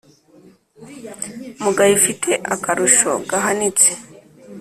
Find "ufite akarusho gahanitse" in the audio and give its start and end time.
1.99-3.89